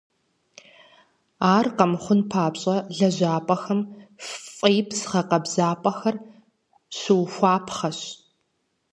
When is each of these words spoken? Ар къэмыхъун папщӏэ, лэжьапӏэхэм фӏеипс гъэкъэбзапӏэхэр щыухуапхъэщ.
Ар 1.55 1.65
къэмыхъун 1.77 2.21
папщӏэ, 2.29 2.75
лэжьапӏэхэм 2.97 3.81
фӏеипс 4.55 4.99
гъэкъэбзапӏэхэр 5.11 6.15
щыухуапхъэщ. 6.97 7.99